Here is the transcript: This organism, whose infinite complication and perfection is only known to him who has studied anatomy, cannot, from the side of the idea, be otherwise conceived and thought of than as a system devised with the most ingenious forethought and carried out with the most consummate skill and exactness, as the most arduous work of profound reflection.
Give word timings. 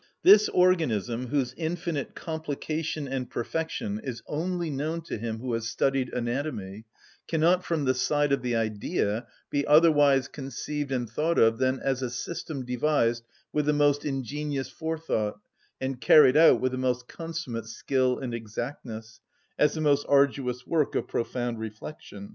This 0.23 0.49
organism, 0.49 1.27
whose 1.27 1.53
infinite 1.57 2.15
complication 2.15 3.07
and 3.07 3.29
perfection 3.29 4.01
is 4.03 4.23
only 4.25 4.71
known 4.71 5.01
to 5.01 5.19
him 5.19 5.37
who 5.37 5.53
has 5.53 5.69
studied 5.69 6.11
anatomy, 6.11 6.85
cannot, 7.27 7.63
from 7.63 7.85
the 7.85 7.93
side 7.93 8.31
of 8.31 8.41
the 8.41 8.55
idea, 8.55 9.27
be 9.51 9.63
otherwise 9.67 10.27
conceived 10.27 10.91
and 10.91 11.07
thought 11.07 11.37
of 11.37 11.59
than 11.59 11.79
as 11.81 12.01
a 12.01 12.09
system 12.09 12.65
devised 12.65 13.27
with 13.53 13.67
the 13.67 13.73
most 13.73 14.03
ingenious 14.03 14.69
forethought 14.69 15.39
and 15.79 16.01
carried 16.01 16.35
out 16.35 16.59
with 16.59 16.71
the 16.71 16.79
most 16.79 17.07
consummate 17.07 17.67
skill 17.67 18.17
and 18.17 18.33
exactness, 18.33 19.19
as 19.59 19.75
the 19.75 19.81
most 19.81 20.03
arduous 20.09 20.65
work 20.65 20.95
of 20.95 21.07
profound 21.07 21.59
reflection. 21.59 22.29